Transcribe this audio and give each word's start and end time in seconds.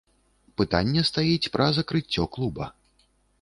Пытанне 0.61 1.03
стаіць 1.09 1.51
пра 1.57 1.67
закрыццё 1.79 2.27
клуба. 2.39 2.71